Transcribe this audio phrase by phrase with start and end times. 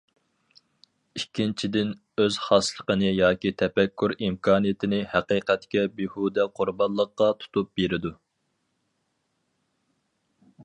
[1.17, 1.91] ئىككىنچىدىن،
[2.21, 8.13] ئۆز خاسلىقىنى ياكى تەپەككۇر ئىمكانىيىتىنى ھەقىقەتكە بىھۇدە قۇربانلىققا تۇتۇپ بېرىدۇ.